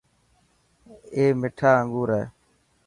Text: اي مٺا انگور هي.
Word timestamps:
اي 1.15 1.23
مٺا 1.39 1.71
انگور 1.81 2.09
هي. 2.17 2.23